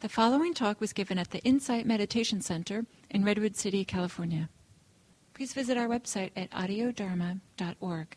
The 0.00 0.08
following 0.08 0.54
talk 0.54 0.80
was 0.80 0.94
given 0.94 1.18
at 1.18 1.30
the 1.30 1.40
Insight 1.40 1.84
Meditation 1.84 2.40
Center 2.40 2.86
in 3.10 3.22
Redwood 3.22 3.54
City, 3.54 3.84
California. 3.84 4.48
Please 5.34 5.52
visit 5.52 5.76
our 5.76 5.88
website 5.88 6.30
at 6.34 6.50
audiodharma.org. 6.52 8.16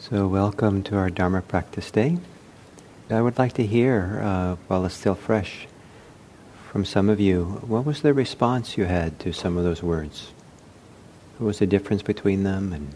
So, 0.00 0.26
welcome 0.26 0.82
to 0.82 0.96
our 0.96 1.10
Dharma 1.10 1.42
practice 1.42 1.92
day. 1.92 2.18
I 3.08 3.22
would 3.22 3.38
like 3.38 3.52
to 3.52 3.64
hear, 3.64 4.20
uh, 4.20 4.56
while 4.66 4.84
it's 4.84 4.96
still 4.96 5.14
fresh, 5.14 5.68
from 6.72 6.84
some 6.84 7.08
of 7.08 7.20
you, 7.20 7.60
what 7.64 7.84
was 7.84 8.02
the 8.02 8.12
response 8.12 8.76
you 8.76 8.86
had 8.86 9.20
to 9.20 9.32
some 9.32 9.56
of 9.56 9.62
those 9.62 9.80
words? 9.80 10.32
What 11.38 11.46
was 11.46 11.60
the 11.60 11.68
difference 11.68 12.02
between 12.02 12.42
them 12.42 12.72
and 12.72 12.92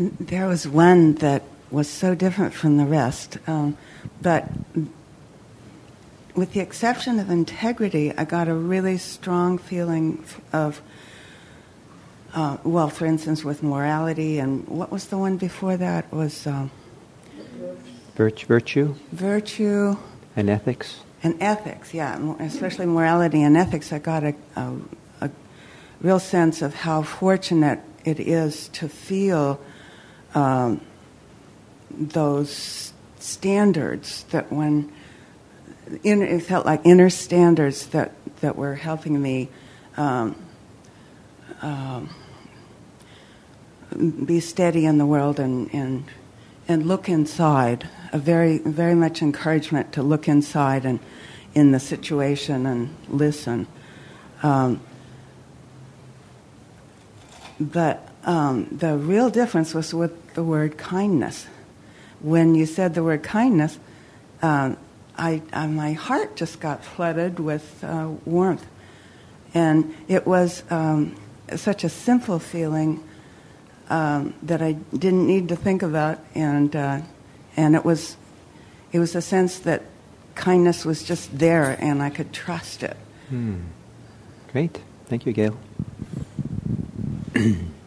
there 0.00 0.46
was 0.46 0.66
one 0.66 1.14
that 1.16 1.42
was 1.70 1.88
so 1.88 2.14
different 2.14 2.54
from 2.54 2.78
the 2.78 2.86
rest. 2.86 3.36
Um, 3.46 3.76
but 4.22 4.48
with 6.34 6.52
the 6.52 6.60
exception 6.60 7.18
of 7.18 7.28
integrity, 7.28 8.12
I 8.16 8.24
got 8.24 8.48
a 8.48 8.54
really 8.54 8.96
strong 8.96 9.58
feeling 9.58 10.24
of, 10.52 10.80
uh, 12.32 12.56
well, 12.64 12.88
for 12.88 13.04
instance, 13.04 13.44
with 13.44 13.62
morality, 13.62 14.38
and 14.38 14.66
what 14.68 14.90
was 14.90 15.06
the 15.08 15.18
one 15.18 15.36
before 15.36 15.76
that? 15.76 16.10
Was 16.12 16.46
uh, 16.46 16.68
virtue, 18.14 18.94
virtue, 19.12 19.96
and 20.34 20.48
ethics, 20.48 21.00
and 21.22 21.36
ethics. 21.42 21.92
Yeah, 21.92 22.34
especially 22.38 22.86
morality 22.86 23.42
and 23.42 23.56
ethics. 23.56 23.92
I 23.92 23.98
got 23.98 24.24
a, 24.24 24.34
a, 24.56 24.72
a 25.20 25.30
real 26.00 26.18
sense 26.18 26.62
of 26.62 26.74
how 26.74 27.02
fortunate 27.02 27.80
it 28.04 28.18
is 28.18 28.68
to 28.68 28.88
feel 28.88 29.60
um, 30.34 30.80
those 31.90 32.92
standards 33.18 34.24
that 34.30 34.52
when 34.52 34.92
it 36.04 36.40
felt 36.40 36.64
like 36.64 36.80
inner 36.84 37.10
standards 37.10 37.88
that, 37.88 38.12
that 38.40 38.56
were 38.56 38.76
helping 38.76 39.20
me 39.20 39.48
um, 39.96 40.36
um, 41.62 42.14
be 44.24 44.40
steady 44.40 44.86
in 44.86 44.98
the 44.98 45.06
world 45.06 45.40
and, 45.40 45.72
and, 45.74 46.04
and 46.68 46.86
look 46.86 47.08
inside. 47.08 47.88
A 48.12 48.18
very, 48.18 48.58
very 48.58 48.94
much 48.94 49.22
encouragement 49.22 49.92
to 49.92 50.02
look 50.02 50.28
inside 50.28 50.84
and 50.84 51.00
in 51.54 51.72
the 51.72 51.80
situation 51.80 52.66
and 52.66 52.94
listen. 53.08 53.66
Um, 54.42 54.80
but 57.58 58.09
um, 58.24 58.68
the 58.70 58.96
real 58.96 59.30
difference 59.30 59.74
was 59.74 59.94
with 59.94 60.34
the 60.34 60.44
word 60.44 60.76
kindness. 60.76 61.46
When 62.20 62.54
you 62.54 62.66
said 62.66 62.94
the 62.94 63.02
word 63.02 63.22
kindness, 63.22 63.78
um, 64.42 64.76
I, 65.16 65.42
uh, 65.52 65.66
my 65.66 65.92
heart 65.92 66.36
just 66.36 66.60
got 66.60 66.84
flooded 66.84 67.40
with 67.40 67.82
uh, 67.82 68.10
warmth. 68.24 68.66
And 69.54 69.94
it 70.08 70.26
was 70.26 70.62
um, 70.70 71.16
such 71.56 71.84
a 71.84 71.88
simple 71.88 72.38
feeling 72.38 73.02
um, 73.88 74.34
that 74.42 74.62
I 74.62 74.72
didn't 74.72 75.26
need 75.26 75.48
to 75.48 75.56
think 75.56 75.82
about. 75.82 76.20
And, 76.34 76.74
uh, 76.76 77.00
and 77.56 77.74
it, 77.74 77.84
was, 77.84 78.16
it 78.92 78.98
was 78.98 79.14
a 79.14 79.22
sense 79.22 79.58
that 79.60 79.82
kindness 80.34 80.84
was 80.84 81.02
just 81.02 81.38
there 81.38 81.76
and 81.80 82.02
I 82.02 82.10
could 82.10 82.32
trust 82.32 82.82
it. 82.82 82.96
Hmm. 83.28 83.60
Great. 84.52 84.80
Thank 85.06 85.26
you, 85.26 85.32
Gail. 85.32 85.58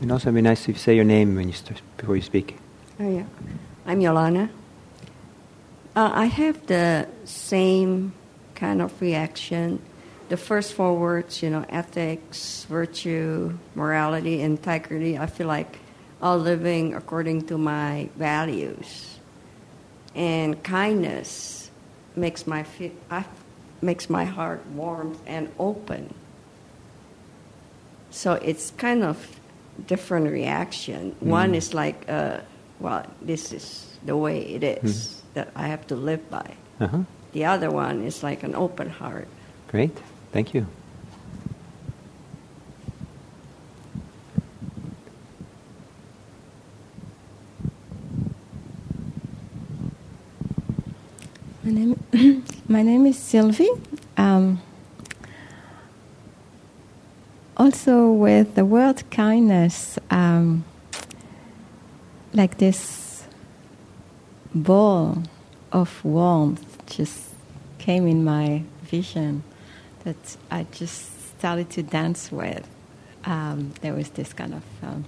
And 0.00 0.10
also, 0.10 0.28
it'd 0.28 0.34
be 0.34 0.40
nice 0.40 0.62
if 0.62 0.68
you 0.68 0.74
say 0.74 0.96
your 0.96 1.04
name 1.04 1.36
when 1.36 1.46
you 1.48 1.52
start, 1.52 1.82
before 1.98 2.16
you 2.16 2.22
speak. 2.22 2.56
Oh 2.98 3.08
yeah, 3.08 3.24
I'm 3.84 4.00
Yolana. 4.00 4.48
Uh, 5.94 6.10
I 6.14 6.24
have 6.26 6.66
the 6.66 7.06
same 7.24 8.14
kind 8.54 8.80
of 8.80 8.98
reaction. 9.00 9.80
The 10.30 10.38
first 10.38 10.72
four 10.72 10.96
words, 10.96 11.42
you 11.42 11.50
know, 11.50 11.66
ethics, 11.68 12.64
virtue, 12.68 13.58
morality, 13.74 14.40
integrity. 14.40 15.18
I 15.18 15.26
feel 15.26 15.48
like 15.48 15.78
all 16.22 16.38
living 16.38 16.94
according 16.94 17.46
to 17.48 17.58
my 17.58 18.08
values, 18.16 19.18
and 20.14 20.62
kindness 20.62 21.70
makes 22.16 22.46
my 22.46 22.64
I, 23.10 23.24
makes 23.82 24.08
my 24.08 24.24
heart 24.24 24.64
warm 24.68 25.18
and 25.26 25.52
open. 25.58 26.14
So 28.10 28.34
it's 28.34 28.70
kind 28.72 29.04
of 29.04 29.39
different 29.86 30.30
reaction. 30.30 31.12
Mm. 31.22 31.26
One 31.26 31.54
is 31.54 31.74
like, 31.74 32.04
uh, 32.08 32.40
well, 32.78 33.06
this 33.22 33.52
is 33.52 33.98
the 34.04 34.16
way 34.16 34.40
it 34.40 34.62
is 34.62 35.22
mm. 35.22 35.34
that 35.34 35.50
I 35.54 35.66
have 35.68 35.86
to 35.88 35.96
live 35.96 36.28
by. 36.30 36.54
Uh-huh. 36.80 37.00
The 37.32 37.44
other 37.44 37.70
one 37.70 38.02
is 38.02 38.22
like 38.22 38.42
an 38.42 38.54
open 38.54 38.90
heart. 38.90 39.28
Great, 39.68 39.96
thank 40.32 40.54
you. 40.54 40.66
My 51.62 51.70
name, 51.70 52.44
my 52.68 52.82
name 52.82 53.06
is 53.06 53.18
Sylvie. 53.18 53.68
Um, 54.16 54.60
also 57.60 58.10
with 58.10 58.54
the 58.54 58.64
word 58.64 59.02
kindness, 59.10 59.98
um, 60.10 60.64
like 62.32 62.56
this 62.56 63.24
ball 64.54 65.22
of 65.70 66.02
warmth 66.02 66.86
just 66.86 67.28
came 67.76 68.06
in 68.06 68.24
my 68.24 68.62
vision 68.82 69.42
that 70.04 70.16
I 70.50 70.64
just 70.72 71.36
started 71.38 71.68
to 71.70 71.82
dance 71.82 72.32
with. 72.32 72.66
Um, 73.26 73.74
there 73.82 73.92
was 73.92 74.08
this 74.10 74.32
kind 74.32 74.54
of 74.54 74.62
um, 74.82 75.04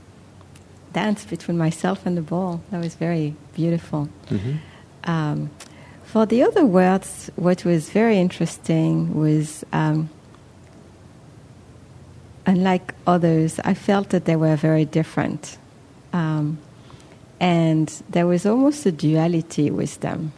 dance 0.92 1.24
between 1.24 1.56
myself 1.56 2.04
and 2.04 2.18
the 2.18 2.22
ball 2.22 2.60
that 2.70 2.84
was 2.84 2.94
very 2.96 3.34
beautiful. 3.54 4.10
Mm-hmm. 4.28 5.10
Um, 5.10 5.50
for 6.04 6.26
the 6.26 6.42
other 6.42 6.66
words, 6.66 7.30
what 7.36 7.64
was 7.64 7.88
very 7.88 8.18
interesting 8.18 9.14
was 9.14 9.64
um, 9.72 10.10
unlike 12.52 12.94
others, 13.06 13.58
I 13.64 13.74
felt 13.74 14.10
that 14.10 14.26
they 14.26 14.36
were 14.36 14.56
very 14.56 14.84
different. 14.84 15.56
Um, 16.12 16.58
and 17.40 17.88
there 18.10 18.26
was 18.26 18.44
almost 18.44 18.84
a 18.84 18.92
duality 18.92 19.70
with 19.70 20.00
them. 20.00 20.32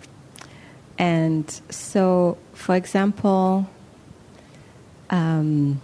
And 0.97 1.50
so, 1.70 2.38
for 2.52 2.76
example, 2.76 3.69
um, 5.10 5.82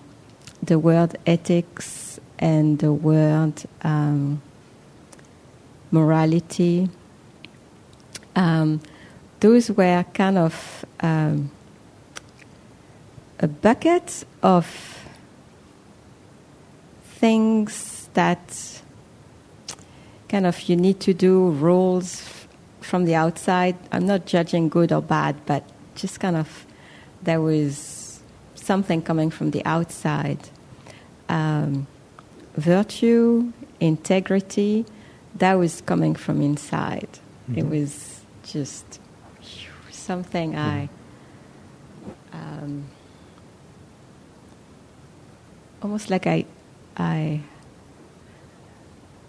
the 0.62 0.78
word 0.78 1.16
ethics 1.26 2.20
and 2.38 2.78
the 2.78 2.92
word 2.92 3.54
um, 3.82 4.40
morality, 5.90 6.88
um, 8.36 8.80
those 9.40 9.68
were 9.72 10.04
kind 10.14 10.38
of 10.38 10.84
um, 11.00 11.50
a 13.40 13.48
bucket 13.48 14.24
of 14.44 14.99
things 17.20 18.08
that 18.14 18.80
kind 20.30 20.46
of 20.46 20.60
you 20.62 20.76
need 20.76 21.00
to 21.00 21.12
do, 21.12 21.50
rules 21.50 22.22
from 22.80 23.04
the 23.04 23.14
outside. 23.14 23.76
I'm 23.92 24.06
not 24.06 24.24
judging 24.24 24.70
good 24.70 24.90
or 24.90 25.02
bad, 25.02 25.36
but 25.44 25.62
just 25.94 26.18
kind 26.18 26.36
of 26.36 26.66
there 27.22 27.42
was 27.42 28.22
something 28.54 29.02
coming 29.02 29.30
from 29.30 29.50
the 29.50 29.62
outside. 29.66 30.48
Um, 31.28 31.86
virtue, 32.56 33.52
integrity, 33.80 34.86
that 35.36 35.54
was 35.54 35.82
coming 35.82 36.14
from 36.14 36.40
inside. 36.40 37.08
Mm-hmm. 37.50 37.58
It 37.58 37.66
was 37.68 38.20
just 38.44 38.98
something 39.90 40.56
I. 40.56 40.88
Um, 42.32 42.86
almost 45.82 46.08
like 46.10 46.26
I 46.26 46.46
I 47.00 47.40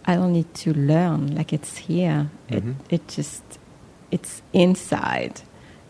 I 0.06 0.16
don't 0.16 0.34
need 0.34 0.54
to 0.56 0.74
learn. 0.74 1.36
Like 1.36 1.54
it's 1.54 1.78
here. 1.78 2.30
Mm-hmm. 2.50 2.72
It 2.90 2.94
it 2.94 3.08
just 3.08 3.44
it's 4.12 4.42
inside, 4.52 5.42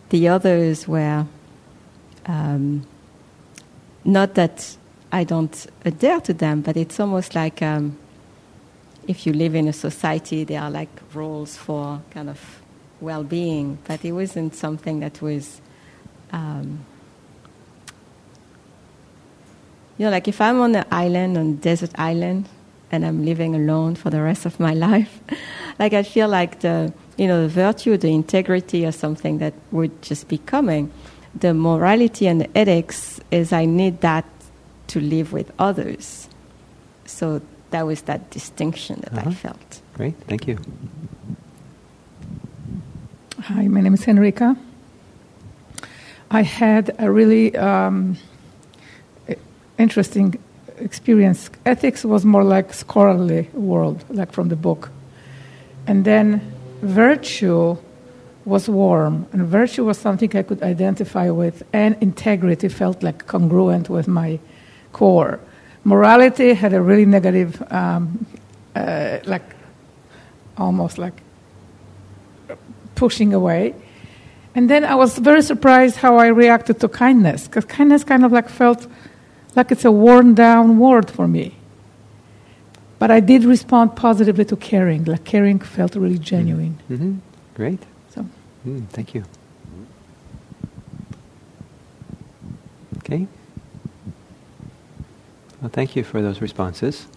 the 0.09 0.27
others 0.27 0.87
were 0.87 1.25
um, 2.27 2.85
not 4.05 4.35
that 4.35 4.77
I 5.11 5.23
don't 5.23 5.67
adhere 5.83 6.21
to 6.21 6.33
them, 6.33 6.61
but 6.61 6.77
it's 6.77 6.99
almost 6.99 7.33
like 7.35 7.61
um, 7.61 7.97
if 9.07 9.25
you 9.25 9.33
live 9.33 9.55
in 9.55 9.67
a 9.67 9.73
society, 9.73 10.43
there 10.43 10.61
are 10.61 10.69
like 10.69 10.89
rules 11.13 11.57
for 11.57 12.01
kind 12.11 12.29
of 12.29 12.61
well 12.99 13.23
being, 13.23 13.79
but 13.87 14.05
it 14.05 14.11
wasn't 14.11 14.55
something 14.55 14.99
that 14.99 15.21
was. 15.21 15.61
Um, 16.31 16.85
you 20.01 20.07
know, 20.07 20.11
like 20.13 20.27
if 20.27 20.41
I'm 20.41 20.59
on 20.61 20.73
an 20.73 20.85
island, 20.89 21.37
on 21.37 21.47
a 21.47 21.53
desert 21.53 21.91
island, 21.93 22.49
and 22.91 23.05
I'm 23.05 23.23
living 23.23 23.53
alone 23.53 23.93
for 23.93 24.09
the 24.09 24.19
rest 24.19 24.47
of 24.47 24.59
my 24.59 24.73
life, 24.89 25.19
like 25.77 25.93
I 25.93 26.01
feel 26.01 26.27
like 26.27 26.61
the, 26.61 26.91
you 27.17 27.27
know, 27.27 27.43
the 27.43 27.47
virtue, 27.47 27.97
the 27.97 28.11
integrity 28.11 28.83
or 28.83 28.91
something 28.91 29.37
that 29.37 29.53
would 29.69 30.01
just 30.01 30.27
be 30.27 30.39
coming. 30.39 30.91
The 31.35 31.53
morality 31.53 32.25
and 32.25 32.41
the 32.41 32.57
ethics 32.57 33.19
is 33.29 33.53
I 33.53 33.65
need 33.65 34.01
that 34.01 34.25
to 34.87 34.99
live 34.99 35.33
with 35.33 35.51
others. 35.59 36.27
So 37.05 37.39
that 37.69 37.85
was 37.85 38.01
that 38.01 38.31
distinction 38.31 39.01
that 39.01 39.13
uh-huh. 39.13 39.29
I 39.29 39.33
felt. 39.35 39.81
Great, 39.93 40.15
thank 40.27 40.47
you. 40.47 40.57
Hi, 43.39 43.67
my 43.67 43.81
name 43.81 43.93
is 43.93 44.03
Henrika. 44.03 44.57
I 46.31 46.41
had 46.41 46.95
a 46.97 47.11
really 47.11 47.55
um, 47.55 48.17
interesting 49.81 50.35
experience. 50.77 51.49
Ethics 51.65 52.05
was 52.05 52.23
more 52.25 52.43
like 52.43 52.73
scholarly 52.73 53.49
world, 53.53 54.03
like 54.09 54.31
from 54.31 54.49
the 54.49 54.55
book, 54.55 54.89
and 55.87 56.05
then 56.05 56.41
virtue 56.81 57.77
was 58.45 58.67
warm, 58.67 59.27
and 59.33 59.45
virtue 59.45 59.85
was 59.85 59.97
something 59.97 60.35
I 60.35 60.43
could 60.43 60.63
identify 60.63 61.29
with, 61.29 61.63
and 61.73 61.95
integrity 62.01 62.69
felt 62.69 63.03
like 63.03 63.27
congruent 63.27 63.89
with 63.89 64.07
my 64.07 64.39
core. 64.93 65.39
Morality 65.83 66.53
had 66.53 66.73
a 66.73 66.81
really 66.81 67.05
negative, 67.05 67.61
um, 67.71 68.25
uh, 68.75 69.19
like 69.25 69.43
almost 70.57 70.97
like 70.97 71.21
pushing 72.95 73.33
away. 73.33 73.73
And 74.53 74.69
then 74.69 74.83
I 74.83 74.95
was 74.95 75.17
very 75.17 75.41
surprised 75.41 75.95
how 75.97 76.17
I 76.17 76.27
reacted 76.27 76.79
to 76.79 76.87
kindness, 76.87 77.47
because 77.47 77.65
kindness 77.65 78.03
kind 78.03 78.25
of 78.25 78.31
like 78.31 78.49
felt 78.49 78.87
like 79.55 79.71
it's 79.71 79.85
a 79.85 79.91
worn 79.91 80.33
down 80.33 80.79
word 80.79 81.09
for 81.09 81.27
me. 81.27 81.55
But 82.99 83.11
I 83.11 83.19
did 83.19 83.43
respond 83.43 83.95
positively 83.95 84.45
to 84.45 84.55
caring. 84.55 85.05
Like 85.05 85.23
caring 85.23 85.59
felt 85.59 85.95
really 85.95 86.19
genuine. 86.19 86.79
Mm-hmm. 86.89 86.93
mm-hmm. 86.93 87.17
Great. 87.55 87.79
So, 88.09 88.25
mm, 88.65 88.87
thank 88.89 89.13
you. 89.13 89.25
Okay. 92.99 93.27
Well, 95.61 95.69
thank 95.69 95.95
you 95.95 96.03
for 96.03 96.21
those 96.21 96.41
responses. 96.41 97.07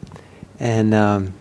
And 0.59 0.93
um, 0.93 1.35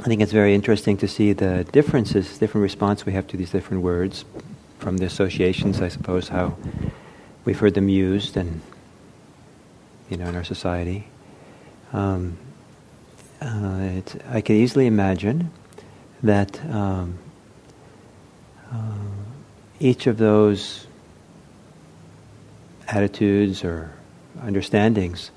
I 0.00 0.04
think 0.04 0.20
it's 0.20 0.32
very 0.32 0.54
interesting 0.54 0.96
to 0.98 1.08
see 1.08 1.32
the 1.32 1.64
differences, 1.72 2.38
different 2.38 2.62
response 2.62 3.04
we 3.04 3.12
have 3.12 3.26
to 3.28 3.36
these 3.36 3.50
different 3.50 3.82
words 3.82 4.24
from 4.78 4.98
the 4.98 5.06
associations, 5.06 5.80
I 5.80 5.88
suppose, 5.88 6.28
how 6.28 6.56
we've 7.44 7.58
heard 7.58 7.74
them 7.74 7.88
used 7.88 8.36
and, 8.36 8.60
you 10.08 10.16
know, 10.16 10.26
in 10.26 10.34
our 10.34 10.44
society. 10.44 11.06
Um, 11.92 12.38
uh, 13.40 14.00
I 14.28 14.40
can 14.40 14.56
easily 14.56 14.86
imagine 14.86 15.50
that 16.22 16.64
um, 16.66 17.18
uh, 18.72 18.94
each 19.78 20.06
of 20.06 20.18
those 20.18 20.86
attitudes 22.88 23.64
or 23.64 23.92
understandings 24.40 25.30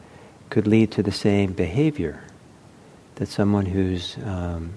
could 0.50 0.68
lead 0.68 0.92
to 0.92 1.04
the 1.04 1.12
same 1.12 1.54
behavior. 1.54 2.24
That 3.16 3.27
someone 3.27 3.66
who's 3.66 4.18
um, 4.24 4.74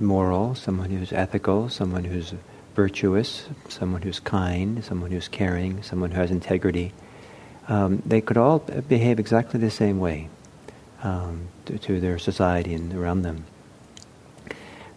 moral, 0.00 0.54
someone 0.54 0.90
who's 0.90 1.12
ethical, 1.12 1.68
someone 1.68 2.04
who's 2.04 2.32
virtuous, 2.74 3.46
someone 3.68 4.02
who's 4.02 4.20
kind, 4.20 4.84
someone 4.84 5.10
who's 5.10 5.28
caring, 5.28 5.82
someone 5.82 6.10
who 6.10 6.20
has 6.20 6.30
integrity, 6.30 6.92
um, 7.68 8.02
they 8.06 8.20
could 8.20 8.36
all 8.36 8.60
behave 8.60 9.18
exactly 9.18 9.58
the 9.58 9.70
same 9.70 9.98
way 9.98 10.28
um, 11.02 11.48
to, 11.64 11.78
to, 11.78 12.00
their 12.00 12.18
society 12.18 12.74
and 12.74 12.94
around 12.94 13.22
them. 13.22 13.44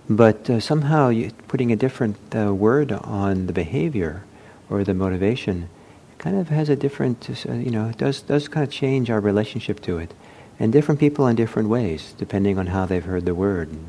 But 0.10 0.50
uh, 0.50 0.60
somehow 0.60 1.12
putting 1.48 1.72
a 1.72 1.76
different 1.76 2.18
uh, 2.36 2.54
word 2.54 2.92
on 2.92 3.48
the 3.48 3.54
behavior 3.54 4.24
or 4.70 4.84
the 4.84 4.94
motivation 4.94 5.70
kind 6.18 6.38
of 6.38 6.50
has 6.50 6.70
a 6.70 6.76
different, 6.76 7.30
uh, 7.48 7.54
you 7.54 7.72
know, 7.72 7.92
does 7.94 8.22
does 8.22 8.48
kind 8.48 8.66
of 8.66 8.72
change 8.72 9.10
our 9.10 9.20
relationship 9.20 9.82
to 9.82 9.98
it, 9.98 10.14
and 10.60 10.72
different 10.72 11.00
people 11.00 11.28
in 11.28 11.36
different 11.36 11.70
ways 11.70 12.14
depending 12.18 12.60
on 12.60 12.68
how 12.68 12.86
they've 12.86 13.06
heard 13.06 13.26
the 13.26 13.36
word 13.36 13.70
and, 13.70 13.88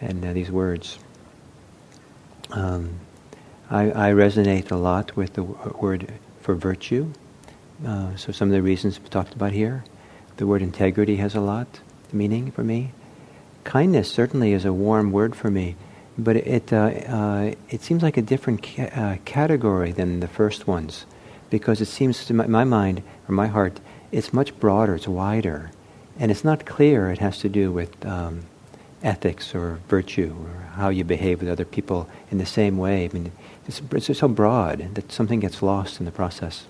and 0.00 0.24
uh, 0.24 0.32
these 0.32 0.50
words. 0.50 0.98
Um, 2.50 3.00
I, 3.70 3.90
I, 3.90 4.12
resonate 4.12 4.70
a 4.70 4.76
lot 4.76 5.14
with 5.14 5.34
the 5.34 5.42
word 5.42 6.10
for 6.40 6.54
virtue. 6.54 7.12
Uh, 7.86 8.16
so 8.16 8.32
some 8.32 8.48
of 8.48 8.54
the 8.54 8.62
reasons 8.62 8.98
talked 9.10 9.34
about 9.34 9.52
here, 9.52 9.84
the 10.36 10.46
word 10.46 10.62
integrity 10.62 11.16
has 11.16 11.34
a 11.34 11.40
lot 11.40 11.80
meaning 12.12 12.50
for 12.50 12.64
me. 12.64 12.92
Kindness 13.64 14.10
certainly 14.10 14.52
is 14.52 14.64
a 14.64 14.72
warm 14.72 15.12
word 15.12 15.36
for 15.36 15.50
me, 15.50 15.76
but 16.16 16.36
it 16.36 16.72
uh, 16.72 16.76
uh, 16.76 17.54
it 17.68 17.82
seems 17.82 18.02
like 18.02 18.16
a 18.16 18.22
different 18.22 18.62
ca- 18.62 18.90
uh, 18.94 19.16
category 19.24 19.92
than 19.92 20.20
the 20.20 20.28
first 20.28 20.66
ones 20.66 21.04
because 21.50 21.80
it 21.80 21.86
seems 21.86 22.24
to 22.26 22.34
my, 22.34 22.46
my 22.46 22.64
mind 22.64 23.02
or 23.28 23.34
my 23.34 23.46
heart 23.46 23.80
it's 24.10 24.32
much 24.32 24.58
broader, 24.58 24.94
it's 24.94 25.06
wider, 25.06 25.70
and 26.18 26.30
it's 26.30 26.44
not 26.44 26.64
clear 26.64 27.10
it 27.10 27.18
has 27.18 27.38
to 27.38 27.48
do 27.48 27.70
with 27.70 28.06
um, 28.06 28.44
ethics 29.02 29.54
or 29.54 29.80
virtue 29.88 30.34
or 30.44 30.62
how 30.72 30.88
you 30.88 31.04
behave 31.04 31.40
with 31.40 31.50
other 31.50 31.64
people 31.64 32.08
in 32.30 32.38
the 32.38 32.46
same 32.46 32.78
way. 32.78 33.04
I 33.04 33.08
mean, 33.12 33.32
it's, 33.66 33.82
it's 33.92 34.18
so 34.18 34.28
broad 34.28 34.94
that 34.94 35.12
something 35.12 35.40
gets 35.40 35.62
lost 35.62 36.00
in 36.00 36.06
the 36.06 36.12
process. 36.12 36.64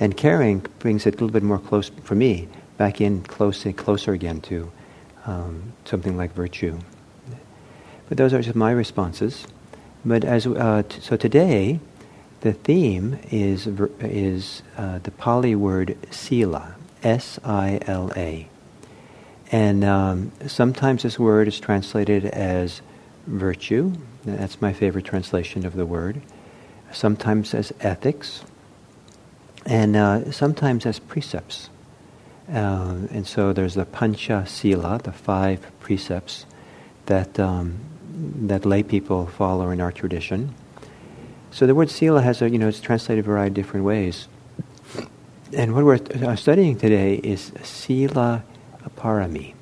And 0.00 0.16
caring 0.16 0.66
brings 0.80 1.06
it 1.06 1.10
a 1.10 1.12
little 1.12 1.30
bit 1.30 1.42
more 1.42 1.58
close 1.58 1.90
for 2.02 2.14
me, 2.14 2.48
back 2.76 3.00
in 3.00 3.22
close, 3.22 3.64
closer 3.76 4.12
again 4.12 4.40
to 4.42 4.70
um, 5.26 5.72
something 5.84 6.16
like 6.16 6.34
virtue. 6.34 6.78
But 8.08 8.18
those 8.18 8.34
are 8.34 8.42
just 8.42 8.56
my 8.56 8.72
responses. 8.72 9.46
But 10.04 10.24
as 10.24 10.46
uh, 10.46 10.82
t- 10.88 11.00
so 11.00 11.16
today, 11.16 11.80
the 12.40 12.52
theme 12.52 13.18
is, 13.30 13.66
is 14.00 14.62
uh, 14.76 14.98
the 14.98 15.10
Pali 15.12 15.54
word 15.54 15.96
sila, 16.10 16.74
S 17.02 17.38
I 17.44 17.80
L 17.86 18.12
A. 18.16 18.48
And 19.52 19.84
um, 19.84 20.32
sometimes 20.46 21.04
this 21.04 21.18
word 21.18 21.48
is 21.48 21.60
translated 21.60 22.26
as 22.26 22.82
virtue. 23.26 23.92
That's 24.24 24.60
my 24.60 24.72
favorite 24.72 25.04
translation 25.04 25.64
of 25.64 25.74
the 25.74 25.86
word. 25.86 26.20
Sometimes 26.92 27.54
as 27.54 27.72
ethics. 27.80 28.42
And 29.66 29.96
uh, 29.96 30.30
sometimes 30.32 30.86
as 30.86 30.98
precepts. 30.98 31.70
Uh, 32.52 32.96
and 33.10 33.26
so 33.26 33.52
there's 33.52 33.74
the 33.74 33.86
Pancha 33.86 34.44
Sila, 34.46 35.00
the 35.02 35.12
five 35.12 35.66
precepts 35.80 36.44
that, 37.06 37.40
um, 37.40 37.78
that 38.46 38.66
lay 38.66 38.82
people 38.82 39.26
follow 39.26 39.70
in 39.70 39.80
our 39.80 39.92
tradition. 39.92 40.54
So 41.50 41.66
the 41.66 41.74
word 41.74 41.88
sila 41.88 42.20
has 42.20 42.42
a, 42.42 42.50
you 42.50 42.58
know, 42.58 42.68
it's 42.68 42.80
translated 42.80 43.24
a 43.24 43.28
variety 43.28 43.48
of 43.48 43.54
different 43.54 43.86
ways. 43.86 44.28
And 45.52 45.74
what 45.74 45.84
we're 45.84 46.28
uh, 46.28 46.36
studying 46.36 46.76
today 46.76 47.14
is 47.14 47.52
sila 47.62 48.42
parami. 48.98 49.54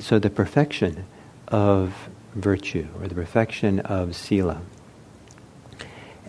So 0.00 0.18
the 0.18 0.28
perfection 0.28 1.06
of 1.48 1.94
virtue, 2.34 2.88
or 3.00 3.06
the 3.06 3.14
perfection 3.14 3.80
of 3.80 4.16
sila. 4.16 4.60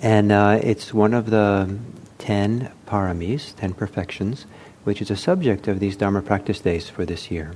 And 0.01 0.31
uh, 0.31 0.59
it's 0.61 0.93
one 0.93 1.13
of 1.13 1.31
the 1.31 1.77
ten 2.25 2.71
paramis, 2.87 3.55
ten 3.55 3.71
perfections, 3.71 4.47
which 4.83 4.99
is 4.99 5.11
a 5.11 5.15
subject 5.15 5.67
of 5.67 5.79
these 5.79 5.95
Dharma 5.95 6.23
practice 6.23 6.59
days 6.59 6.89
for 6.89 7.05
this 7.05 7.29
year. 7.29 7.53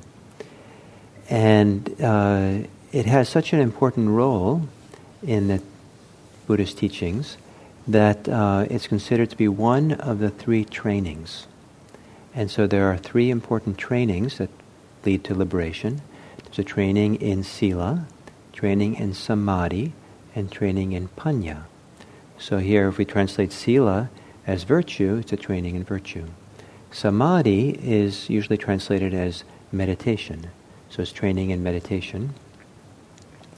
And 1.28 2.00
uh, 2.00 2.68
it 2.92 3.08
has 3.08 3.30
such 3.30 3.52
an 3.52 3.60
important 3.60 4.10
role 4.10 4.62
in 5.24 5.48
the 5.48 5.62
Buddhist 6.46 6.78
teachings 6.78 7.38
that 7.88 8.30
uh, 8.30 8.68
it's 8.70 8.88
considered 8.88 9.32
to 9.32 9.38
be 9.38 9.48
one 9.48 9.94
of 9.94 10.20
the 10.20 10.30
three 10.30 10.66
trainings. 10.66 11.48
And 12.36 12.52
so 12.52 12.68
there 12.68 12.92
are 12.92 12.98
three 12.98 13.32
important 13.32 13.80
trainings 13.80 14.38
that 14.38 14.52
lead 15.04 15.24
to 15.24 15.34
liberation. 15.34 16.02
There's 16.46 16.60
a 16.60 16.64
training 16.64 17.16
in 17.16 17.44
sila, 17.44 18.06
training 18.54 18.96
in 18.96 19.16
samadhi, 19.16 19.94
and 20.36 20.52
training 20.52 20.92
in 20.92 21.08
panya. 21.18 21.64
So 22.38 22.60
here, 22.60 22.88
if 22.88 23.00
we 23.00 23.06
translate 23.06 23.52
sila 23.52 24.10
as 24.50 24.64
virtue, 24.64 25.18
it's 25.22 25.32
a 25.32 25.38
training 25.38 25.76
in 25.76 25.84
virtue. 25.84 26.26
Samadhi 26.90 27.70
is 27.84 28.32
usually 28.32 28.58
translated 28.58 29.14
as 29.14 29.44
meditation, 29.72 30.50
so 30.90 31.04
it's 31.04 31.12
training 31.12 31.52
in 31.52 31.62
meditation. 31.62 32.34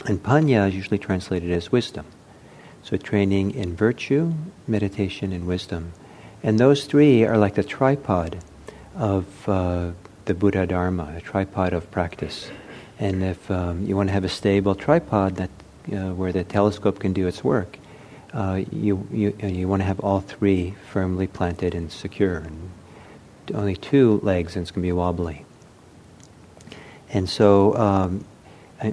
And 0.05 0.21
panya 0.21 0.67
is 0.67 0.75
usually 0.75 0.97
translated 0.97 1.49
as 1.49 1.71
wisdom. 1.71 2.05
So 2.83 2.97
training 2.97 3.51
in 3.51 3.73
virtue, 3.73 4.33
meditation, 4.67 5.31
and 5.31 5.47
wisdom. 5.47 5.93
And 6.43 6.59
those 6.59 6.83
three 6.83 7.23
are 7.23 7.37
like 7.37 7.55
the 7.55 7.63
tripod 7.63 8.39
of 8.93 9.47
uh, 9.47 9.91
the 10.25 10.33
Buddha 10.33 10.67
Dharma, 10.67 11.13
a 11.15 11.21
tripod 11.21 11.71
of 11.71 11.89
practice. 11.89 12.51
And 12.99 13.23
if 13.23 13.49
um, 13.49 13.85
you 13.85 13.95
want 13.95 14.09
to 14.09 14.13
have 14.13 14.25
a 14.25 14.35
stable 14.41 14.75
tripod 14.75 15.37
that 15.37 15.51
uh, 15.93 16.13
where 16.13 16.33
the 16.33 16.43
telescope 16.43 16.99
can 16.99 17.13
do 17.13 17.27
its 17.27 17.45
work, 17.45 17.77
uh, 18.33 18.61
you, 18.71 19.07
you, 19.11 19.35
you 19.43 19.67
want 19.67 19.81
to 19.81 19.85
have 19.85 19.99
all 19.99 20.21
three 20.21 20.75
firmly 20.89 21.27
planted 21.27 21.75
and 21.75 21.91
secure. 21.91 22.37
And 22.37 22.71
only 23.53 23.75
two 23.75 24.19
legs 24.23 24.55
and 24.55 24.63
it's 24.63 24.71
going 24.71 24.83
to 24.83 24.87
be 24.87 24.91
wobbly. 24.91 25.45
And 27.09 27.29
so 27.29 27.75
um, 27.75 28.25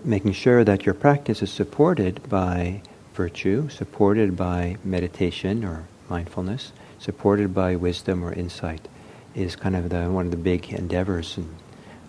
making 0.04 0.33
sure 0.33 0.64
that 0.64 0.85
your 0.85 0.95
practice 0.95 1.42
is 1.42 1.50
supported 1.50 2.28
by 2.28 2.83
virtue, 3.14 3.68
supported 3.68 4.37
by 4.37 4.76
meditation 4.85 5.64
or 5.64 5.87
mindfulness, 6.09 6.73
supported 6.99 7.54
by 7.54 7.76
wisdom 7.76 8.25
or 8.25 8.33
insight 8.33 8.88
is 9.35 9.54
kind 9.54 9.76
of 9.76 9.88
the, 9.90 10.11
one 10.11 10.25
of 10.25 10.30
the 10.30 10.37
big 10.37 10.73
endeavors 10.73 11.38
in, 11.38 11.49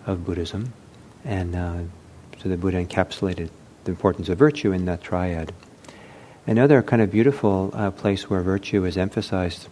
of 0.05 0.25
Buddhism. 0.25 0.73
And 1.23 1.55
uh, 1.55 1.79
so 2.41 2.49
the 2.49 2.57
Buddha 2.57 2.83
encapsulated 2.83 3.49
the 3.83 3.91
importance 3.91 4.29
of 4.29 4.37
virtue 4.37 4.71
in 4.71 4.85
that 4.85 5.01
triad. 5.01 5.53
Another 6.49 6.81
kind 6.81 6.99
of 6.99 7.11
beautiful 7.11 7.69
uh, 7.75 7.91
place 7.91 8.27
where 8.27 8.41
virtue 8.41 8.83
is 8.83 8.97
emphasized 8.97 9.67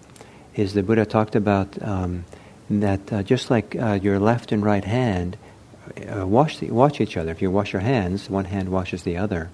is 0.54 0.76
the 0.76 0.84
Buddha 0.84 1.08
talked 1.08 1.36
about 1.36 1.82
um, 1.82 2.24
that 2.70 3.12
uh, 3.12 3.24
just 3.24 3.50
like 3.50 3.76
uh, 3.76 3.94
your 4.00 4.20
left 4.20 4.52
and 4.52 4.64
right 4.64 4.86
hand 4.86 5.38
uh, 6.08 6.28
wash, 6.28 6.60
the, 6.60 6.70
wash 6.70 7.02
each 7.02 7.18
other. 7.18 7.32
If 7.32 7.42
you 7.42 7.50
wash 7.50 7.74
your 7.74 7.82
hands, 7.82 8.30
one 8.30 8.46
hand 8.46 8.70
washes 8.70 9.02
the 9.02 9.18
other. 9.18 9.50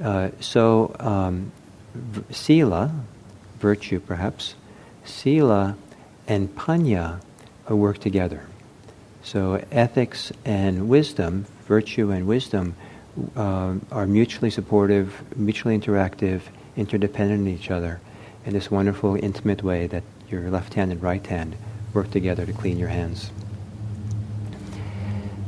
Uh, 0.00 0.28
so, 0.38 0.94
um, 1.00 1.50
v- 1.92 2.22
sila, 2.32 2.94
virtue 3.58 3.98
perhaps, 3.98 4.54
sila 5.04 5.76
and 6.28 6.54
panya 6.54 7.20
work 7.68 7.98
together. 7.98 8.46
So, 9.24 9.60
ethics 9.72 10.30
and 10.44 10.88
wisdom, 10.88 11.46
virtue 11.66 12.12
and 12.12 12.28
wisdom, 12.28 12.76
uh, 13.36 13.74
are 13.90 14.06
mutually 14.06 14.50
supportive, 14.50 15.22
mutually 15.36 15.78
interactive, 15.78 16.42
interdependent 16.76 17.40
on 17.42 17.48
each 17.48 17.70
other 17.70 18.00
in 18.44 18.52
this 18.52 18.70
wonderful, 18.70 19.16
intimate 19.16 19.62
way 19.62 19.86
that 19.86 20.02
your 20.28 20.50
left 20.50 20.74
hand 20.74 20.92
and 20.92 21.02
right 21.02 21.26
hand 21.26 21.56
work 21.92 22.10
together 22.10 22.44
to 22.44 22.52
clean 22.52 22.78
your 22.78 22.88
hands. 22.88 23.30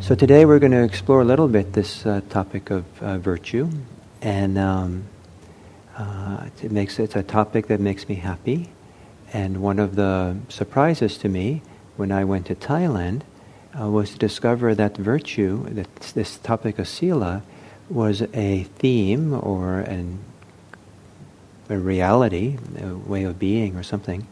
So 0.00 0.14
today 0.14 0.44
we're 0.44 0.61
going 0.61 0.73
to 0.73 0.85
explore 0.85 1.20
a 1.20 1.25
little 1.25 1.49
bit 1.49 1.73
this 1.73 2.06
uh, 2.06 2.20
topic 2.28 2.70
of 2.70 2.85
uh, 3.02 3.18
virtue, 3.18 3.68
and 4.23 4.56
um, 4.56 5.04
uh, 5.96 6.46
it 6.62 6.70
makes 6.70 6.99
it's 6.99 7.16
a 7.16 7.23
topic 7.23 7.66
that 7.66 7.80
makes 7.80 8.08
me 8.08 8.14
happy. 8.14 8.70
And 9.32 9.61
one 9.61 9.80
of 9.80 9.96
the 9.96 10.37
surprises 10.49 11.18
to 11.18 11.28
me 11.28 11.62
when 11.96 12.12
I 12.12 12.25
went 12.25 12.46
to 12.46 12.54
Thailand 12.54 13.23
uh, 13.78 13.90
was 13.90 14.12
to 14.12 14.18
discover 14.18 14.75
that 14.75 14.96
virtue, 14.96 15.64
that 15.70 15.92
this 16.14 16.38
topic 16.38 16.78
of 16.78 16.87
sila, 16.87 17.42
was 17.88 18.23
a 18.35 18.64
theme 18.78 19.33
or 19.33 19.81
an, 19.81 20.19
a 21.69 21.78
reality, 21.78 22.59
a 22.81 22.95
way 22.95 23.25
of 23.25 23.38
being 23.38 23.76
or 23.76 23.83
something 23.83 24.26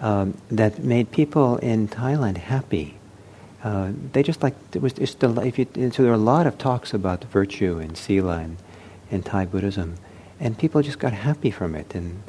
um, 0.00 0.36
that 0.50 0.78
made 0.78 1.10
people 1.10 1.56
in 1.58 1.88
Thailand 1.88 2.38
happy. 2.38 2.96
Uh, 3.62 3.90
they 4.12 4.22
just 4.22 4.42
like 4.42 4.54
it 4.74 4.82
was 4.82 4.92
just 4.92 5.22
if 5.22 5.58
you, 5.58 5.66
so 5.74 6.02
there 6.02 6.10
were 6.10 6.12
a 6.12 6.16
lot 6.16 6.46
of 6.46 6.58
talks 6.58 6.94
about 6.94 7.24
virtue 7.24 7.78
and 7.78 7.96
sila 7.96 8.38
and, 8.38 8.56
and 9.10 9.24
Thai 9.24 9.46
Buddhism, 9.46 9.96
and 10.38 10.56
people 10.56 10.82
just 10.82 10.98
got 10.98 11.12
happy 11.12 11.50
from 11.50 11.74
it 11.74 11.94
and 11.94 12.22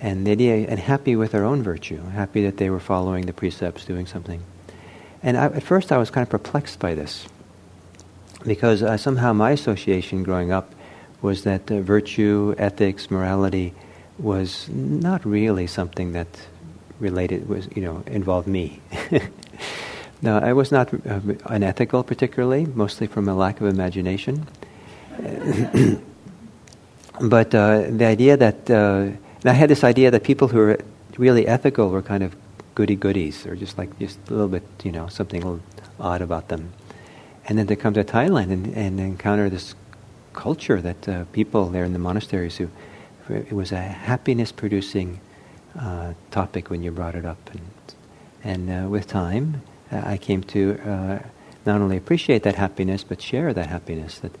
and 0.00 0.26
the 0.26 0.32
idea 0.32 0.66
and 0.68 0.78
happy 0.78 1.16
with 1.16 1.32
their 1.32 1.44
own 1.44 1.62
virtue, 1.62 2.02
happy 2.10 2.44
that 2.44 2.58
they 2.58 2.68
were 2.68 2.80
following 2.80 3.26
the 3.26 3.32
precepts, 3.32 3.86
doing 3.86 4.06
something. 4.06 4.42
And 5.22 5.38
I, 5.38 5.46
at 5.46 5.62
first, 5.62 5.90
I 5.90 5.96
was 5.96 6.10
kind 6.10 6.22
of 6.22 6.28
perplexed 6.28 6.78
by 6.78 6.94
this 6.94 7.26
because 8.44 8.82
uh, 8.82 8.96
somehow 8.96 9.32
my 9.32 9.50
association 9.52 10.22
growing 10.22 10.52
up 10.52 10.74
was 11.22 11.44
that 11.44 11.70
uh, 11.70 11.80
virtue, 11.80 12.54
ethics, 12.58 13.10
morality 13.10 13.72
was 14.18 14.68
not 14.68 15.24
really 15.24 15.66
something 15.66 16.12
that 16.12 16.28
related 17.00 17.48
was 17.48 17.68
you 17.74 17.82
know 17.82 18.02
involved 18.06 18.46
me. 18.46 18.80
no, 20.22 20.38
I 20.38 20.52
was 20.52 20.70
not 20.70 20.92
uh, 20.94 21.20
unethical 21.46 22.04
particularly, 22.04 22.66
mostly 22.66 23.06
from 23.06 23.28
a 23.28 23.34
lack 23.34 23.60
of 23.60 23.66
imagination. 23.66 24.46
but 27.20 27.54
uh, 27.54 27.82
the 27.88 28.04
idea 28.04 28.36
that 28.36 28.70
uh, 28.70 29.08
I 29.44 29.52
had 29.52 29.70
this 29.70 29.84
idea 29.84 30.10
that 30.10 30.24
people 30.24 30.48
who 30.48 30.58
were 30.58 30.78
really 31.18 31.46
ethical 31.46 31.90
were 31.90 32.02
kind 32.02 32.22
of 32.22 32.34
goody 32.74 32.96
goodies, 32.96 33.46
or 33.46 33.54
just 33.56 33.78
like 33.78 33.98
just 33.98 34.18
a 34.28 34.32
little 34.32 34.48
bit, 34.48 34.64
you 34.82 34.92
know, 34.92 35.08
something 35.08 35.42
a 35.42 35.46
little 35.46 35.64
odd 36.00 36.22
about 36.22 36.48
them. 36.48 36.72
And 37.46 37.58
then 37.58 37.66
to 37.66 37.76
come 37.76 37.94
to 37.94 38.04
Thailand 38.04 38.50
and, 38.50 38.66
and 38.74 39.00
encounter 39.00 39.50
this 39.50 39.74
culture 40.32 40.80
that 40.80 41.08
uh, 41.08 41.24
people 41.32 41.68
there 41.68 41.84
in 41.84 41.92
the 41.92 41.98
monasteries 41.98 42.56
who 42.56 42.68
it 43.28 43.52
was 43.52 43.72
a 43.72 43.80
happiness 43.80 44.52
producing 44.52 45.20
uh, 45.78 46.12
topic 46.30 46.70
when 46.70 46.82
you 46.82 46.90
brought 46.90 47.14
it 47.14 47.24
up. 47.24 47.38
And, 47.50 47.60
and 48.42 48.86
uh, 48.86 48.88
with 48.88 49.06
time, 49.06 49.62
uh, 49.90 50.02
I 50.04 50.16
came 50.16 50.42
to 50.44 50.78
uh, 50.84 51.18
not 51.64 51.80
only 51.80 51.96
appreciate 51.96 52.42
that 52.42 52.56
happiness, 52.56 53.02
but 53.04 53.22
share 53.22 53.52
that 53.54 53.66
happiness, 53.68 54.20
that, 54.20 54.32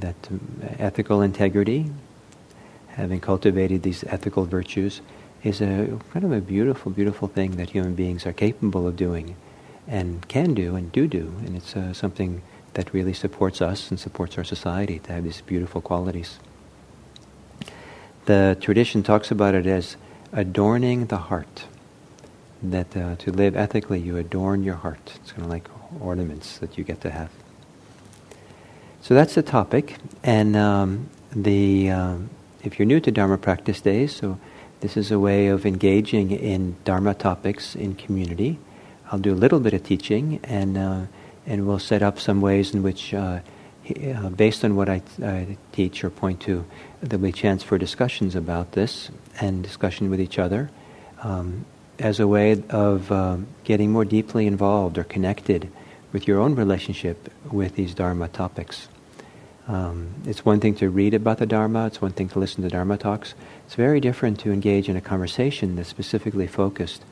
that 0.00 0.16
ethical 0.78 1.22
integrity, 1.22 1.90
having 2.88 3.20
cultivated 3.20 3.82
these 3.82 4.02
ethical 4.04 4.44
virtues, 4.44 5.00
is 5.44 5.60
a 5.60 5.98
kind 6.12 6.24
of 6.24 6.32
a 6.32 6.40
beautiful, 6.40 6.90
beautiful 6.90 7.28
thing 7.28 7.52
that 7.52 7.70
human 7.70 7.94
beings 7.94 8.26
are 8.26 8.32
capable 8.32 8.86
of 8.86 8.96
doing 8.96 9.36
and 9.86 10.26
can 10.28 10.54
do 10.54 10.76
and 10.76 10.92
do 10.92 11.06
do. 11.06 11.34
And 11.44 11.56
it's 11.56 11.76
uh, 11.76 11.92
something 11.92 12.42
that 12.74 12.92
really 12.94 13.12
supports 13.12 13.60
us 13.60 13.90
and 13.90 13.98
supports 13.98 14.38
our 14.38 14.44
society 14.44 14.98
to 15.00 15.12
have 15.12 15.24
these 15.24 15.40
beautiful 15.42 15.80
qualities. 15.80 16.38
The 18.24 18.56
tradition 18.60 19.02
talks 19.02 19.30
about 19.30 19.54
it 19.54 19.66
as 19.66 19.96
adorning 20.32 21.06
the 21.06 21.18
heart. 21.18 21.64
That 22.62 22.96
uh, 22.96 23.16
to 23.16 23.32
live 23.32 23.56
ethically, 23.56 23.98
you 23.98 24.16
adorn 24.16 24.62
your 24.62 24.76
heart. 24.76 25.12
It's 25.16 25.32
kind 25.32 25.42
of 25.42 25.50
like 25.50 25.68
ornaments 26.00 26.58
that 26.58 26.78
you 26.78 26.84
get 26.84 27.00
to 27.00 27.10
have. 27.10 27.30
So 29.00 29.14
that's 29.14 29.34
the 29.34 29.42
topic. 29.42 29.96
And 30.22 30.54
um, 30.54 31.10
the 31.34 31.90
um, 31.90 32.30
if 32.62 32.78
you're 32.78 32.86
new 32.86 33.00
to 33.00 33.10
Dharma 33.10 33.36
practice 33.38 33.80
days, 33.80 34.14
so 34.14 34.38
this 34.80 34.96
is 34.96 35.10
a 35.10 35.18
way 35.18 35.48
of 35.48 35.66
engaging 35.66 36.30
in 36.30 36.76
Dharma 36.84 37.14
topics 37.14 37.74
in 37.74 37.96
community. 37.96 38.58
I'll 39.12 39.18
do 39.18 39.34
a 39.34 39.36
little 39.36 39.60
bit 39.60 39.74
of 39.74 39.84
teaching, 39.84 40.40
and 40.42 40.78
uh, 40.78 41.00
and 41.46 41.66
we'll 41.66 41.78
set 41.78 42.02
up 42.02 42.18
some 42.18 42.40
ways 42.40 42.72
in 42.72 42.82
which, 42.82 43.12
uh, 43.12 43.40
uh, 43.94 44.30
based 44.30 44.64
on 44.64 44.74
what 44.74 44.88
I, 44.88 45.02
I, 45.22 45.58
teach 45.72 46.02
or 46.02 46.08
point 46.08 46.40
to, 46.42 46.64
there'll 47.02 47.22
be 47.22 47.30
chance 47.30 47.62
for 47.62 47.76
discussions 47.76 48.34
about 48.34 48.72
this 48.72 49.10
and 49.38 49.62
discussion 49.62 50.08
with 50.08 50.18
each 50.18 50.38
other 50.38 50.70
um, 51.22 51.66
as 51.98 52.20
a 52.20 52.26
way 52.26 52.62
of 52.70 53.12
um, 53.12 53.48
getting 53.64 53.92
more 53.92 54.06
deeply 54.06 54.46
involved 54.46 54.96
or 54.96 55.04
connected 55.04 55.70
with 56.14 56.26
your 56.26 56.40
own 56.40 56.54
relationship 56.54 57.30
with 57.50 57.74
these 57.74 57.92
Dharma 57.94 58.28
topics. 58.28 58.88
Um, 59.68 60.14
it's 60.24 60.42
one 60.42 60.58
thing 60.58 60.74
to 60.76 60.88
read 60.88 61.12
about 61.12 61.36
the 61.36 61.46
Dharma, 61.46 61.86
it's 61.86 62.00
one 62.00 62.12
thing 62.12 62.30
to 62.30 62.38
listen 62.38 62.62
to 62.62 62.70
Dharma 62.70 62.96
talks. 62.96 63.34
It's 63.66 63.74
very 63.74 64.00
different 64.00 64.40
to 64.40 64.52
engage 64.52 64.88
in 64.88 64.96
a 64.96 65.02
conversation 65.02 65.76
that's 65.76 65.90
specifically 65.90 66.46
focused 66.46 67.04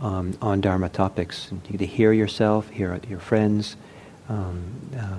um, 0.00 0.36
on 0.40 0.60
Dharma 0.60 0.88
topics. 0.88 1.48
You 1.50 1.60
get 1.72 1.78
to 1.78 1.86
hear 1.86 2.12
yourself, 2.12 2.68
hear 2.70 2.98
your 3.08 3.20
friends, 3.20 3.76
um, 4.28 4.64
uh, 4.96 5.16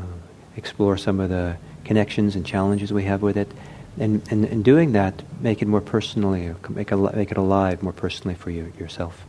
explore 0.55 0.97
some 0.97 1.19
of 1.19 1.29
the 1.29 1.57
connections 1.83 2.35
and 2.35 2.45
challenges 2.45 2.91
we 2.91 3.03
have 3.03 3.21
with 3.21 3.37
it, 3.37 3.51
and, 3.99 4.21
and, 4.31 4.45
and 4.45 4.63
doing 4.63 4.93
that, 4.93 5.21
make 5.39 5.61
it 5.61 5.67
more 5.67 5.81
personally, 5.81 6.53
make, 6.69 6.91
it, 6.91 6.97
make 6.97 7.31
it 7.31 7.37
alive 7.37 7.83
more 7.83 7.93
personally 7.93 8.35
for 8.35 8.49
you 8.49 8.73
yourself. 8.79 9.25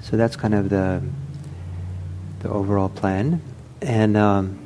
So 0.00 0.16
that's 0.16 0.36
kind 0.36 0.54
of 0.54 0.70
the 0.70 1.02
the 2.40 2.48
overall 2.48 2.88
plan, 2.88 3.42
and 3.82 4.16
um, 4.16 4.58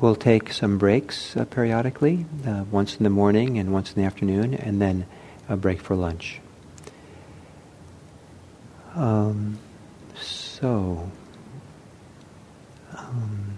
we'll 0.00 0.16
take 0.16 0.52
some 0.52 0.78
breaks 0.78 1.36
uh, 1.36 1.44
periodically, 1.44 2.26
uh, 2.46 2.64
once 2.70 2.96
in 2.96 3.04
the 3.04 3.10
morning 3.10 3.56
and 3.58 3.72
once 3.72 3.92
in 3.92 4.02
the 4.02 4.06
afternoon, 4.06 4.52
and 4.52 4.82
then 4.82 5.06
a 5.48 5.56
break 5.56 5.80
for 5.80 5.94
lunch. 5.94 6.41
Um, 8.94 9.58
so. 10.14 11.10
Um, 12.96 13.52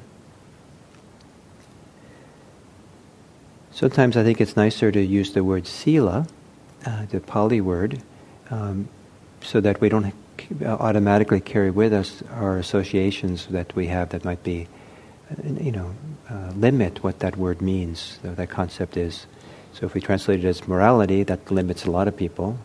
Sometimes 3.75 4.17
I 4.17 4.23
think 4.23 4.41
it's 4.41 4.57
nicer 4.57 4.93
to 4.93 5.03
use 5.03 5.33
the 5.33 5.43
word 5.43 5.67
sila, 5.67 6.29
uh, 6.87 7.07
the 7.07 7.19
Pali 7.19 7.61
word, 7.61 8.01
um, 8.49 8.89
so 9.43 9.61
that 9.61 9.81
we 9.81 9.89
don't 9.89 10.15
automatically 10.65 11.41
carry 11.41 11.73
with 11.73 11.93
us 11.93 12.23
our 12.31 12.57
associations 12.57 13.47
that 13.47 13.75
we 13.75 13.89
have 13.89 14.11
that 14.11 14.25
might 14.25 14.45
be, 14.45 14.69
you 15.59 15.73
know, 15.73 15.93
uh, 16.31 16.53
limit 16.55 17.03
what 17.03 17.19
that 17.19 17.37
word 17.37 17.61
means, 17.61 18.21
that 18.23 18.49
concept 18.49 18.97
is. 18.97 19.27
So 19.73 19.87
if 19.87 19.95
we 19.95 20.01
translate 20.01 20.45
it 20.45 20.49
as 20.49 20.69
morality, 20.69 21.25
that 21.25 21.51
limits 21.51 21.85
a 21.85 21.91
lot 21.91 22.07
of 22.07 22.17
people. 22.17 22.57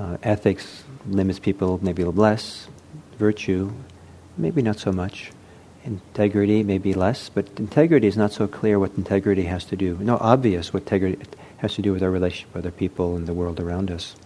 Uh, 0.00 0.16
ethics 0.22 0.82
limits 1.06 1.38
people 1.38 1.78
maybe 1.82 2.02
less. 2.04 2.68
Virtue, 3.18 3.70
maybe 4.38 4.62
not 4.62 4.78
so 4.78 4.90
much. 4.90 5.30
Integrity, 5.84 6.62
maybe 6.62 6.94
less. 6.94 7.28
But 7.28 7.50
integrity 7.58 8.06
is 8.06 8.16
not 8.16 8.32
so 8.32 8.48
clear 8.48 8.78
what 8.78 8.92
integrity 8.96 9.42
has 9.42 9.66
to 9.66 9.76
do. 9.76 9.98
No, 10.00 10.16
obvious 10.16 10.72
what 10.72 10.84
integrity 10.84 11.18
has 11.58 11.74
to 11.74 11.82
do 11.82 11.92
with 11.92 12.02
our 12.02 12.10
relationship 12.10 12.54
with 12.54 12.64
other 12.64 12.70
people 12.70 13.14
and 13.14 13.26
the 13.26 13.34
world 13.34 13.60
around 13.60 13.90
us. 13.90 14.16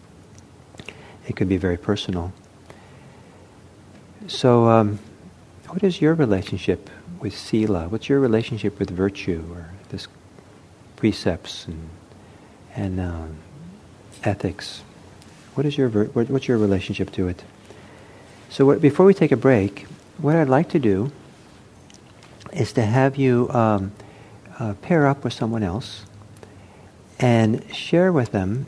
It 1.27 1.35
could 1.35 1.49
be 1.49 1.57
very 1.57 1.77
personal. 1.77 2.33
So, 4.29 4.69
um, 4.69 5.01
what 5.71 5.83
is 5.83 6.01
your 6.01 6.15
relationship 6.15 6.89
with 7.19 7.37
sila? 7.37 7.89
What's 7.89 8.09
your 8.09 8.21
relationship 8.21 8.79
with 8.79 8.91
virtue 8.91 9.45
or 9.51 9.71
this 9.89 10.07
precepts 10.95 11.67
and 11.67 11.89
and 12.77 13.01
um, 13.01 13.39
ethics? 14.23 14.85
What 15.55 15.67
is 15.67 15.79
your 15.79 15.89
what, 15.89 16.31
what's 16.31 16.49
your 16.49 16.59
relationship 16.59 17.11
to 17.13 17.29
it? 17.29 17.45
So, 18.51 18.67
what, 18.67 18.81
before 18.81 19.07
we 19.07 19.15
take 19.15 19.33
a 19.33 19.37
break, 19.37 19.87
what 20.19 20.37
I'd 20.37 20.49
like 20.49 20.69
to 20.71 20.79
do 20.79 21.13
is 22.53 22.73
to 22.73 22.83
have 22.83 23.17
you 23.17 23.51
um, 23.51 23.93
uh, 24.59 24.75
pair 24.83 25.07
up 25.07 25.25
with 25.25 25.33
someone 25.33 25.63
else 25.63 26.05
and 27.19 27.65
share 27.75 28.13
with 28.13 28.33
them 28.33 28.67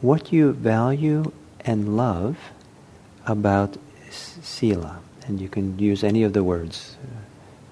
what 0.00 0.32
you 0.32 0.52
value 0.52 1.32
and 1.60 1.96
love 1.96 2.36
about 3.26 3.76
sila. 4.10 5.00
And 5.26 5.40
you 5.40 5.48
can 5.48 5.78
use 5.78 6.02
any 6.02 6.24
of 6.24 6.32
the 6.32 6.42
words 6.42 6.96
uh, 7.02 7.06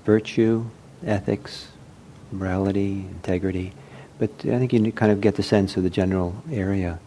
virtue, 0.04 0.66
ethics, 1.04 1.68
morality, 2.30 3.06
integrity. 3.10 3.72
But 4.18 4.30
I 4.44 4.58
think 4.58 4.72
you 4.72 4.92
kind 4.92 5.10
of 5.10 5.20
get 5.20 5.36
the 5.36 5.42
sense 5.42 5.76
of 5.76 5.82
the 5.82 5.90
general 5.90 6.42
area. 6.50 7.00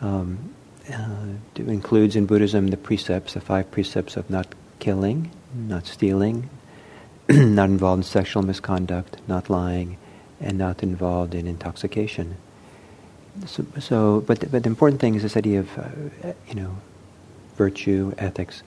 Um, 0.00 0.54
uh, 0.92 1.26
includes 1.56 2.16
in 2.16 2.26
Buddhism 2.26 2.68
the 2.68 2.76
precepts, 2.76 3.34
the 3.34 3.40
five 3.40 3.70
precepts 3.70 4.16
of 4.16 4.28
not 4.30 4.46
killing, 4.78 5.30
not 5.54 5.86
stealing, 5.86 6.48
not 7.28 7.68
involved 7.68 8.00
in 8.00 8.04
sexual 8.04 8.42
misconduct, 8.42 9.16
not 9.28 9.50
lying, 9.50 9.96
and 10.40 10.58
not 10.58 10.82
involved 10.82 11.34
in 11.34 11.46
intoxication. 11.46 12.36
So, 13.46 13.64
so 13.78 14.20
but 14.26 14.50
but 14.50 14.62
the 14.62 14.68
important 14.68 15.00
thing 15.00 15.14
is 15.14 15.22
this 15.22 15.36
idea 15.36 15.60
of 15.60 15.78
uh, 15.78 16.32
you 16.48 16.54
know 16.54 16.76
virtue, 17.56 18.12
ethics. 18.18 18.62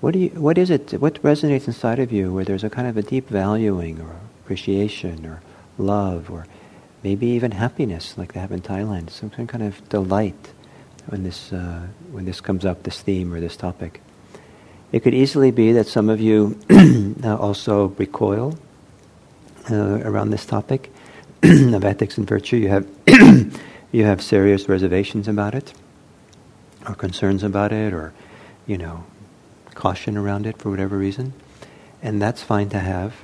What 0.00 0.12
do 0.12 0.20
you? 0.20 0.28
What 0.30 0.58
is 0.58 0.70
it? 0.70 0.92
What 1.00 1.22
resonates 1.22 1.66
inside 1.66 1.98
of 1.98 2.12
you 2.12 2.32
where 2.32 2.44
there's 2.44 2.64
a 2.64 2.70
kind 2.70 2.88
of 2.88 2.96
a 2.96 3.02
deep 3.02 3.28
valuing 3.28 4.00
or 4.00 4.16
appreciation 4.42 5.26
or 5.26 5.42
love 5.76 6.30
or 6.30 6.46
maybe 7.02 7.26
even 7.26 7.52
happiness, 7.52 8.16
like 8.16 8.32
they 8.32 8.40
have 8.40 8.52
in 8.52 8.60
Thailand, 8.60 9.10
some 9.10 9.30
kind 9.30 9.62
of 9.62 9.88
delight 9.88 10.52
when 11.08 11.22
this 11.22 11.52
uh, 11.52 11.86
when 12.12 12.24
this 12.24 12.40
comes 12.40 12.64
up, 12.64 12.82
this 12.82 13.00
theme 13.00 13.32
or 13.32 13.40
this 13.40 13.56
topic. 13.56 14.00
It 14.90 15.00
could 15.02 15.14
easily 15.14 15.50
be 15.50 15.72
that 15.72 15.86
some 15.86 16.08
of 16.08 16.20
you 16.20 16.58
also 17.24 17.88
recoil 17.88 18.58
uh, 19.70 20.00
around 20.02 20.30
this 20.30 20.46
topic 20.46 20.90
of 21.42 21.84
ethics 21.84 22.16
and 22.16 22.26
virtue. 22.26 22.56
You 22.56 22.68
have 22.68 22.86
you 23.92 24.04
have 24.04 24.22
serious 24.22 24.68
reservations 24.68 25.28
about 25.28 25.54
it, 25.54 25.72
or 26.86 26.94
concerns 26.94 27.42
about 27.42 27.72
it, 27.72 27.92
or 27.92 28.12
you 28.66 28.78
know, 28.78 29.04
caution 29.74 30.16
around 30.16 30.46
it 30.46 30.58
for 30.58 30.70
whatever 30.70 30.96
reason, 30.96 31.32
and 32.02 32.20
that's 32.20 32.42
fine 32.42 32.68
to 32.70 32.78
have. 32.78 33.14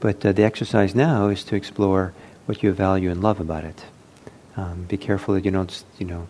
but 0.00 0.24
uh, 0.24 0.32
the 0.32 0.42
exercise 0.42 0.94
now 0.94 1.28
is 1.28 1.44
to 1.44 1.56
explore 1.56 2.12
what 2.46 2.62
you 2.62 2.72
value 2.72 3.10
and 3.10 3.22
love 3.22 3.40
about 3.40 3.64
it. 3.64 3.84
Um, 4.56 4.84
be 4.84 4.96
careful 4.96 5.34
that 5.34 5.44
you 5.44 5.50
don't, 5.50 5.84
you 5.98 6.06
know, 6.06 6.28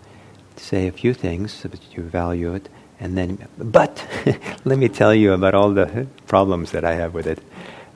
say 0.56 0.86
a 0.86 0.92
few 0.92 1.14
things 1.14 1.52
so 1.52 1.68
that 1.68 1.80
you 1.96 2.02
value 2.02 2.54
it, 2.54 2.68
and 3.00 3.16
then, 3.16 3.48
but 3.58 4.06
let 4.64 4.78
me 4.78 4.88
tell 4.88 5.14
you 5.14 5.32
about 5.32 5.54
all 5.54 5.70
the 5.70 6.06
problems 6.26 6.70
that 6.72 6.84
I 6.84 6.94
have 6.94 7.14
with 7.14 7.26
it. 7.26 7.40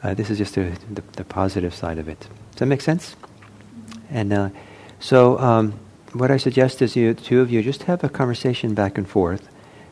Uh, 0.03 0.15
this 0.15 0.31
is 0.31 0.39
just 0.39 0.57
a, 0.57 0.71
the, 0.91 1.03
the, 1.13 1.25
positive 1.25 1.75
side 1.75 1.99
of 1.99 2.09
it. 2.09 2.21
Does 2.53 2.61
that 2.61 2.67
make 2.67 2.81
sense? 2.81 3.17
And 4.11 4.33
uh, 4.33 4.51
so, 5.01 5.39
um, 5.39 5.79
what 6.13 6.31
I 6.31 6.37
suggest 6.37 6.81
is 6.83 6.97
you, 6.97 7.15
two 7.15 7.41
of 7.41 7.51
you, 7.51 7.63
just 7.63 7.85
have 7.85 8.03
a 8.05 8.09
conversation 8.09 8.75
back 8.75 8.97
and 8.97 9.09
forth, 9.09 9.49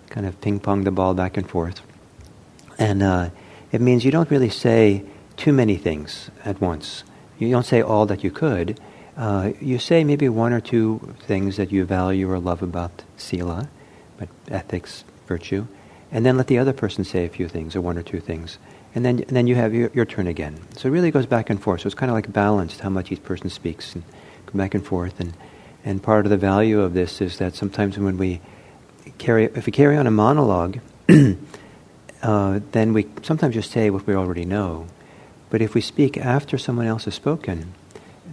kind 0.08 0.26
of 0.26 0.40
ping 0.40 0.60
pong 0.60 0.84
the 0.84 0.90
ball 0.90 1.14
back 1.14 1.36
and 1.36 1.48
forth. 1.48 1.82
And 2.78 3.02
uh, 3.02 3.30
it 3.72 3.80
means 3.80 4.04
you 4.04 4.10
don't 4.10 4.30
really 4.30 4.48
say 4.48 5.04
too 5.36 5.52
many 5.52 5.76
things 5.76 6.30
at 6.44 6.60
once. 6.60 7.04
You 7.38 7.50
don't 7.50 7.66
say 7.66 7.82
all 7.82 8.06
that 8.06 8.24
you 8.24 8.30
could. 8.30 8.80
Uh, 9.16 9.52
you 9.60 9.78
say 9.78 10.04
maybe 10.04 10.28
one 10.28 10.52
or 10.52 10.60
two 10.60 11.14
things 11.20 11.56
that 11.56 11.72
you 11.72 11.84
value 11.84 12.30
or 12.30 12.38
love 12.38 12.62
about 12.62 13.02
sila, 13.16 13.68
but 14.18 14.28
ethics, 14.48 15.04
virtue, 15.26 15.66
and 16.12 16.24
then 16.26 16.36
let 16.36 16.46
the 16.48 16.58
other 16.58 16.72
person 16.72 17.02
say 17.04 17.24
a 17.24 17.28
few 17.28 17.48
things 17.48 17.74
or 17.74 17.80
one 17.80 17.96
or 17.96 18.02
two 18.02 18.20
things. 18.20 18.58
And 18.94 19.04
then, 19.04 19.20
and 19.20 19.36
then 19.36 19.46
you 19.46 19.54
have 19.54 19.74
your, 19.74 19.90
your 19.94 20.04
turn 20.04 20.26
again. 20.26 20.58
So 20.76 20.88
it 20.88 20.92
really 20.92 21.10
goes 21.10 21.26
back 21.26 21.50
and 21.50 21.62
forth. 21.62 21.82
So 21.82 21.86
it's 21.86 21.94
kind 21.94 22.10
of 22.10 22.14
like 22.14 22.32
balanced 22.32 22.80
how 22.80 22.90
much 22.90 23.10
each 23.10 23.22
person 23.22 23.50
speaks. 23.50 23.94
And, 23.94 24.04
go 24.46 24.58
back 24.58 24.74
and 24.74 24.84
forth. 24.84 25.20
And, 25.20 25.34
and 25.84 26.02
part 26.02 26.24
of 26.24 26.30
the 26.30 26.36
value 26.36 26.80
of 26.80 26.94
this 26.94 27.20
is 27.20 27.38
that 27.38 27.54
sometimes 27.54 27.98
when 27.98 28.16
we 28.16 28.40
carry, 29.18 29.44
if 29.44 29.66
we 29.66 29.72
carry 29.72 29.96
on 29.96 30.06
a 30.06 30.10
monologue, 30.10 30.78
uh, 32.22 32.60
then 32.72 32.92
we 32.92 33.06
sometimes 33.22 33.54
just 33.54 33.70
say 33.70 33.90
what 33.90 34.06
we 34.06 34.14
already 34.14 34.44
know. 34.44 34.86
But 35.50 35.62
if 35.62 35.74
we 35.74 35.80
speak 35.80 36.16
after 36.16 36.58
someone 36.58 36.86
else 36.86 37.04
has 37.04 37.14
spoken, 37.14 37.74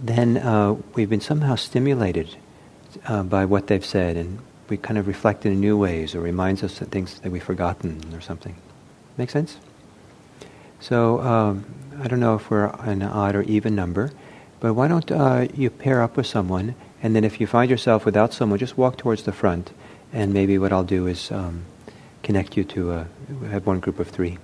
then 0.02 0.36
uh, 0.36 0.76
we've 0.94 1.10
been 1.10 1.20
somehow 1.20 1.54
stimulated 1.54 2.36
uh, 3.06 3.22
by 3.22 3.44
what 3.44 3.66
they've 3.66 3.84
said, 3.84 4.16
and 4.16 4.38
we 4.68 4.76
kind 4.76 4.98
of 4.98 5.06
reflect 5.06 5.46
in 5.46 5.60
new 5.60 5.76
ways, 5.76 6.14
or 6.14 6.20
reminds 6.20 6.62
us 6.62 6.80
of 6.80 6.88
things 6.88 7.20
that 7.20 7.30
we've 7.30 7.42
forgotten, 7.42 8.02
or 8.14 8.20
something. 8.20 8.56
Make 9.16 9.30
sense? 9.30 9.58
So 10.80 11.20
um, 11.20 11.64
I 12.02 12.08
don't 12.08 12.20
know 12.20 12.34
if 12.34 12.50
we're 12.50 12.66
an 12.66 13.02
odd 13.02 13.34
or 13.34 13.42
even 13.42 13.74
number, 13.74 14.10
but 14.60 14.74
why 14.74 14.88
don't 14.88 15.10
uh, 15.10 15.48
you 15.54 15.70
pair 15.70 16.02
up 16.02 16.16
with 16.16 16.26
someone, 16.26 16.74
and 17.02 17.14
then 17.14 17.24
if 17.24 17.40
you 17.40 17.46
find 17.46 17.70
yourself 17.70 18.04
without 18.04 18.32
someone, 18.32 18.58
just 18.58 18.76
walk 18.76 18.96
towards 18.96 19.22
the 19.22 19.32
front, 19.32 19.72
and 20.12 20.32
maybe 20.32 20.58
what 20.58 20.72
I'll 20.72 20.84
do 20.84 21.06
is 21.06 21.30
um, 21.30 21.64
connect 22.22 22.56
you 22.56 22.64
to 22.64 22.92
a, 22.92 23.06
have 23.50 23.66
one 23.66 23.80
group 23.80 23.98
of 23.98 24.08
three. 24.08 24.38